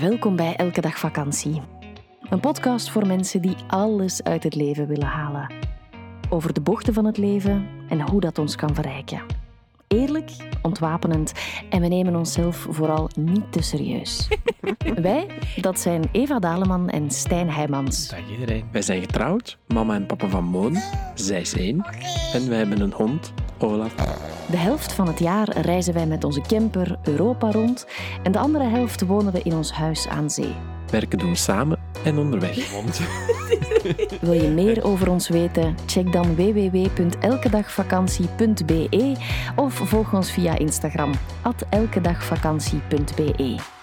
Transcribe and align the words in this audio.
Welkom 0.00 0.36
bij 0.36 0.56
Elke 0.56 0.80
Dag 0.80 0.98
Vakantie. 0.98 1.60
Een 2.22 2.40
podcast 2.40 2.90
voor 2.90 3.06
mensen 3.06 3.42
die 3.42 3.56
alles 3.66 4.22
uit 4.22 4.42
het 4.42 4.54
leven 4.54 4.86
willen 4.86 5.06
halen. 5.06 5.52
Over 6.28 6.52
de 6.52 6.60
bochten 6.60 6.94
van 6.94 7.04
het 7.04 7.16
leven 7.16 7.68
en 7.88 8.00
hoe 8.00 8.20
dat 8.20 8.38
ons 8.38 8.56
kan 8.56 8.74
verrijken. 8.74 9.22
Eerlijk, 9.88 10.30
ontwapenend 10.62 11.32
en 11.70 11.80
we 11.80 11.86
nemen 11.86 12.16
onszelf 12.16 12.66
vooral 12.70 13.10
niet 13.18 13.52
te 13.52 13.62
serieus. 13.62 14.28
Wij, 15.02 15.26
dat 15.60 15.80
zijn 15.80 16.02
Eva 16.12 16.38
Daleman 16.38 16.88
en 16.88 17.10
Stijn 17.10 17.50
Heijmans. 17.50 18.08
Dag 18.08 18.30
iedereen. 18.30 18.64
Wij 18.72 18.82
zijn 18.82 19.00
getrouwd, 19.00 19.58
mama 19.66 19.94
en 19.94 20.06
papa 20.06 20.28
van 20.28 20.44
Moon. 20.44 20.76
Zij 21.14 21.40
is 21.40 21.54
één. 21.54 21.84
En 22.32 22.48
wij 22.48 22.58
hebben 22.58 22.80
een 22.80 22.92
hond, 22.92 23.32
De 24.50 24.56
helft 24.56 24.92
van 24.92 25.06
het 25.06 25.18
jaar 25.18 25.60
reizen 25.60 25.94
wij 25.94 26.06
met 26.06 26.24
onze 26.24 26.40
camper 26.40 26.98
Europa 27.02 27.50
rond 27.50 27.86
en 28.22 28.32
de 28.32 28.38
andere 28.38 28.64
helft 28.64 29.06
wonen 29.06 29.32
we 29.32 29.42
in 29.42 29.54
ons 29.54 29.72
huis 29.72 30.08
aan 30.08 30.30
zee. 30.30 30.54
Werken 30.90 31.18
doen 31.18 31.30
we 31.30 31.36
samen 31.36 31.78
en 32.04 32.18
onderweg. 32.18 32.70
Wil 34.20 34.32
je 34.32 34.48
meer 34.48 34.84
over 34.84 35.10
ons 35.10 35.28
weten? 35.28 35.76
Check 35.86 36.12
dan 36.12 36.34
www.elkedagvakantie.be 36.34 39.16
of 39.56 39.74
volg 39.74 40.12
ons 40.12 40.30
via 40.30 40.58
Instagram 40.58 41.12
elkedagvakantie.be. 41.70 43.79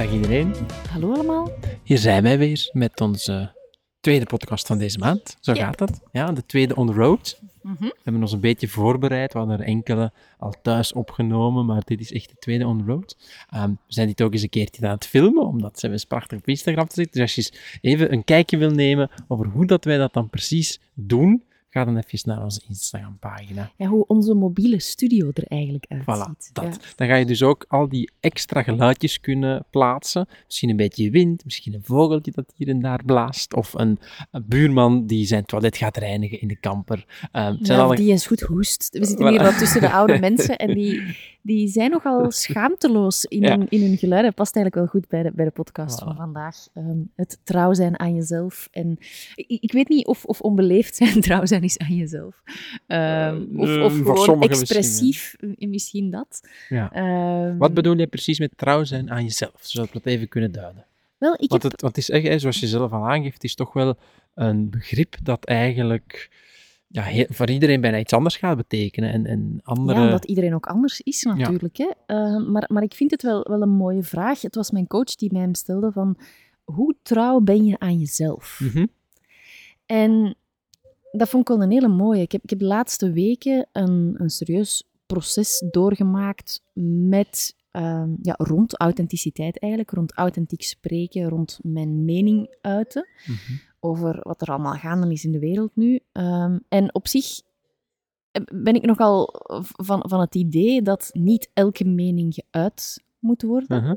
Dag 0.00 0.12
iedereen. 0.12 0.54
Hallo 0.90 1.12
allemaal. 1.14 1.52
Hier 1.82 1.98
zijn 1.98 2.22
wij 2.22 2.38
weer 2.38 2.68
met 2.72 3.00
onze 3.00 3.52
tweede 4.00 4.24
podcast 4.24 4.66
van 4.66 4.78
deze 4.78 4.98
maand. 4.98 5.36
Zo 5.40 5.52
Ja. 5.54 5.64
gaat 5.64 5.80
het. 5.80 6.00
Ja, 6.12 6.32
de 6.32 6.46
tweede 6.46 6.74
on 6.76 6.86
the 6.86 6.92
road. 6.92 7.40
Mhm. 7.62 7.82
We 7.82 7.94
hebben 8.02 8.22
ons 8.22 8.32
een 8.32 8.40
beetje 8.40 8.68
voorbereid. 8.68 9.32
We 9.32 9.38
hadden 9.38 9.58
er 9.60 9.66
enkele 9.66 10.12
al 10.38 10.54
thuis 10.62 10.92
opgenomen, 10.92 11.66
maar 11.66 11.82
dit 11.84 12.00
is 12.00 12.12
echt 12.12 12.28
de 12.28 12.36
tweede 12.38 12.66
on 12.66 12.78
the 12.78 12.84
road. 12.84 13.16
Ehm, 13.50 13.68
we 13.68 13.76
zijn 13.86 14.06
dit 14.06 14.22
ook 14.22 14.32
eens 14.32 14.42
een 14.42 14.48
keertje 14.48 14.86
aan 14.86 14.94
het 14.94 15.06
filmen, 15.06 15.46
omdat 15.46 15.78
ze 15.80 15.90
eens 15.90 16.04
prachtig 16.04 16.38
op 16.38 16.48
Instagram 16.48 16.86
te 16.86 16.94
zitten. 16.94 17.20
Dus 17.20 17.36
als 17.36 17.46
je 17.46 17.52
eens 17.52 17.78
even 17.80 18.12
een 18.12 18.24
kijkje 18.24 18.56
wil 18.56 18.70
nemen 18.70 19.10
over 19.28 19.46
hoe 19.46 19.66
dat 19.66 19.84
wij 19.84 19.96
dat 19.96 20.12
dan 20.12 20.30
precies 20.30 20.80
doen, 20.94 21.42
ga 21.70 21.84
dan 21.84 21.96
even 21.96 22.28
naar 22.28 22.42
onze 22.42 22.60
Instagram-pagina. 22.68 23.70
Ja, 23.76 23.86
hoe 23.86 24.06
onze 24.06 24.34
mobiele 24.34 24.80
studio 24.80 25.30
er 25.34 25.44
eigenlijk 25.46 25.84
uitziet. 25.88 26.16
Voilà, 26.16 26.52
dat. 26.52 26.64
Ja. 26.64 26.92
Dan 26.96 27.06
ga 27.08 27.14
je 27.14 27.24
dus 27.26 27.42
ook 27.42 27.64
al 27.68 27.88
die 27.88 28.10
extra 28.20 28.62
geluidjes 28.62 29.20
kunnen 29.20 29.64
plaatsen. 29.70 30.28
Misschien 30.46 30.70
een 30.70 30.76
beetje 30.76 31.10
wind, 31.10 31.44
misschien 31.44 31.74
een 31.74 31.84
vogeltje 31.84 32.32
dat 32.34 32.52
hier 32.56 32.68
en 32.68 32.80
daar 32.80 33.04
blaast. 33.04 33.54
Of 33.54 33.72
een, 33.74 33.98
een 34.30 34.44
buurman 34.46 35.06
die 35.06 35.26
zijn 35.26 35.44
toilet 35.44 35.76
gaat 35.76 35.96
reinigen 35.96 36.40
in 36.40 36.48
de 36.48 36.56
kamper. 36.56 37.28
Zijn 37.32 37.58
Ja, 37.60 37.88
of 37.88 37.96
die 37.96 38.10
eens 38.10 38.26
goed 38.26 38.40
hoest. 38.40 38.88
We 38.98 39.04
zitten 39.04 39.26
Voilà. 39.26 39.30
hier 39.30 39.42
wat 39.42 39.58
tussen 39.58 39.80
de 39.80 39.90
oude 39.98 40.18
mensen 40.18 40.56
en 40.56 40.74
die, 40.74 41.16
die 41.42 41.68
zijn 41.68 41.90
nogal 41.90 42.30
schaamteloos 42.30 43.24
in, 43.24 43.44
hun, 43.44 43.66
in 43.68 43.80
hun 43.82 43.96
geluiden. 43.98 44.34
Past 44.34 44.56
eigenlijk 44.56 44.84
wel 44.84 45.00
goed 45.00 45.10
bij 45.10 45.22
de, 45.22 45.32
bij 45.34 45.44
de 45.44 45.50
podcast 45.50 46.00
Voilà. 46.00 46.04
van 46.04 46.16
vandaag. 46.16 46.68
Ehm, 46.74 46.98
het 47.16 47.40
trouw 47.44 47.74
zijn 47.74 47.98
aan 47.98 48.14
jezelf. 48.14 48.68
En 48.70 48.96
ik, 49.34 49.62
ik 49.62 49.72
weet 49.72 49.88
niet 49.88 50.06
of, 50.06 50.24
of 50.24 50.40
onbeleefd 50.40 50.96
zijn 50.96 51.20
trouw 51.30 51.46
zijn 51.46 51.59
is 51.62 51.78
aan 51.78 51.96
jezelf. 51.96 52.42
Ehm, 52.86 53.42
of 53.56 53.68
Eh, 53.68 53.82
of 53.84 53.92
gewoon 53.92 54.38
misschien, 54.38 54.38
expressief, 54.60 55.36
eh, 55.58 55.68
misschien, 55.68 56.10
dat. 56.10 56.40
ja. 56.68 56.92
Ehm, 56.92 57.56
Wat 57.58 57.74
bedoel 57.74 57.96
je 57.98 58.06
precies 58.06 58.38
met 58.38 58.52
trouw 58.56 58.84
zijn 58.84 59.10
aan 59.10 59.22
jezelf? 59.22 59.54
Zodat 59.60 59.86
we 59.92 59.92
dat 60.02 60.06
even 60.12 60.28
kunnen 60.28 60.52
duiden. 60.52 60.84
Wel, 61.18 61.34
ik 61.38 61.50
Want 61.50 61.62
heb... 61.62 61.72
het, 61.72 61.80
want 61.80 61.96
het 61.96 62.08
is 62.08 62.10
echt, 62.10 62.26
hè, 62.26 62.38
zoals 62.38 62.60
je 62.60 62.66
zelf 62.66 62.92
al 62.92 63.08
aangeeft, 63.10 63.34
het 63.34 63.44
is 63.44 63.54
toch 63.54 63.72
wel 63.72 63.96
een 64.34 64.70
begrip 64.70 65.16
dat 65.22 65.44
eigenlijk 65.44 66.30
ja, 66.86 67.02
heel- 67.02 67.26
voor 67.28 67.50
iedereen 67.50 67.80
bijna 67.80 67.98
iets 67.98 68.12
anders 68.12 68.36
gaat 68.36 68.56
betekenen. 68.56 69.12
En, 69.12 69.26
en 69.26 69.60
andere... 69.62 69.98
Ja, 69.98 70.04
omdat 70.04 70.24
iedereen 70.24 70.54
ook 70.54 70.66
anders 70.66 71.00
is 71.00 71.22
natuurlijk. 71.22 71.76
Hè? 71.76 71.90
Eh, 72.06 72.46
maar, 72.46 72.64
maar 72.72 72.82
ik 72.82 72.94
vind 72.94 73.10
het 73.10 73.22
wel, 73.22 73.46
wel 73.48 73.62
een 73.62 73.68
mooie 73.76 74.02
vraag. 74.02 74.40
Het 74.42 74.54
was 74.54 74.70
mijn 74.70 74.86
coach 74.86 75.14
die 75.14 75.32
mij 75.32 75.40
hem 75.40 75.54
stelde 75.54 75.92
van... 75.92 76.18
Hoe 76.64 76.94
trouw 77.02 77.40
ben 77.40 77.64
je 77.64 77.78
aan 77.78 77.98
jezelf? 77.98 78.60
Mhm. 78.62 78.86
En 79.86 80.34
dat 81.10 81.28
vond 81.28 81.42
ik 81.48 81.54
wel 81.56 81.62
een 81.62 81.70
hele 81.70 81.88
mooie. 81.88 82.20
Ik 82.22 82.32
heb, 82.32 82.42
ik 82.42 82.50
heb 82.50 82.58
de 82.58 82.64
laatste 82.64 83.12
weken 83.12 83.68
een, 83.72 84.14
een 84.18 84.30
serieus 84.30 84.84
proces 85.06 85.64
doorgemaakt 85.70 86.62
met, 87.08 87.54
ehm, 87.70 88.10
ja, 88.22 88.34
rond 88.38 88.78
authenticiteit 88.80 89.58
eigenlijk, 89.58 89.92
rond 89.92 90.12
authentiek 90.12 90.62
spreken, 90.62 91.28
rond 91.28 91.58
mijn 91.62 92.04
mening 92.04 92.56
uiten 92.60 93.06
Mhm. 93.26 93.58
over 93.80 94.20
wat 94.22 94.40
er 94.42 94.48
allemaal 94.48 94.72
gaande 94.74 95.12
is 95.12 95.24
in 95.24 95.32
de 95.32 95.38
wereld 95.38 95.76
nu. 95.76 96.00
Ehm, 96.12 96.58
en 96.68 96.94
op 96.94 97.08
zich 97.08 97.40
eh, 98.30 98.42
ben 98.62 98.74
ik 98.74 98.84
nogal 98.84 99.28
van, 99.60 100.04
van 100.08 100.20
het 100.20 100.34
idee 100.34 100.82
dat 100.82 101.10
niet 101.12 101.50
elke 101.54 101.84
mening 101.84 102.34
geuit 102.50 103.02
moet 103.18 103.42
worden. 103.42 103.82
Mhm. 103.82 103.94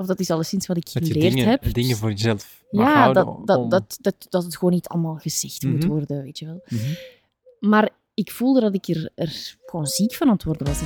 Of 0.00 0.06
dat 0.06 0.20
is 0.20 0.30
alleszins 0.30 0.66
wat 0.66 0.76
ik 0.76 0.92
Dat 0.92 1.06
je 1.06 1.12
geleerd 1.12 1.34
dingen, 1.34 1.48
heb. 1.50 1.74
dingen 1.74 1.96
voor 1.96 2.10
jezelf 2.10 2.62
mag 2.70 2.86
Ja, 2.86 2.94
houden 3.00 3.24
dat, 3.24 3.46
dat, 3.46 3.58
om- 3.58 3.68
dat, 3.68 3.98
dat, 4.00 4.14
dat 4.28 4.44
het 4.44 4.56
gewoon 4.56 4.72
niet 4.74 4.88
allemaal 4.88 5.16
gezegd 5.16 5.62
moet 5.62 5.78
Mhm. 5.78 5.88
worden, 5.88 6.22
weet 6.22 6.38
je 6.38 6.46
wel. 6.46 6.60
Mhm. 6.68 6.92
Maar 7.60 7.88
ik 8.14 8.30
voelde 8.30 8.60
dat 8.60 8.74
ik 8.74 8.88
er, 8.88 9.10
er 9.14 9.56
gewoon 9.66 9.86
ziek 9.86 10.14
van 10.14 10.26
aan 10.26 10.32
het 10.32 10.44
worden 10.44 10.66
was. 10.66 10.80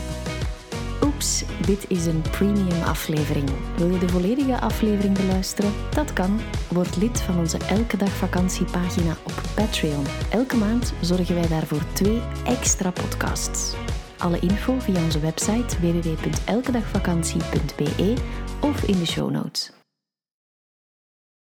Oeps, 1.04 1.44
dit 1.66 1.84
is 1.88 2.06
een 2.06 2.22
premium 2.30 2.82
aflevering. 2.82 3.50
Wil 3.76 3.88
je 3.90 3.98
de 3.98 4.08
volledige 4.08 4.60
aflevering 4.60 5.16
beluisteren? 5.16 5.72
Dat 5.94 6.12
kan. 6.12 6.40
Word 6.70 6.96
lid 6.96 7.20
van 7.20 7.38
onze 7.38 7.58
Elke 7.58 7.96
Dag 7.96 8.12
Vakantiepagina 8.16 9.16
op 9.24 9.42
Patreon. 9.54 10.04
Elke 10.30 10.56
maand 10.56 10.92
zorgen 11.00 11.34
wij 11.34 11.48
daarvoor 11.48 11.82
twee 11.92 12.20
extra 12.44 12.90
podcasts. 12.90 13.74
Alle 14.18 14.38
info 14.38 14.78
via 14.78 15.04
onze 15.04 15.20
website 15.20 15.76
www.elkedagvakantie.be 15.80 18.14
of 18.64 18.84
in 18.84 18.98
de 18.98 19.04
show 19.04 19.28
notes. 19.28 19.83